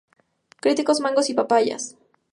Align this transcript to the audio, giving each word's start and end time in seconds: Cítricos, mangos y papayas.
Cítricos, 0.63 0.99
mangos 0.99 1.29
y 1.29 1.35
papayas. 1.35 1.95